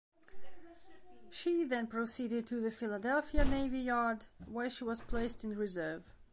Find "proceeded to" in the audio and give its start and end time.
1.85-2.55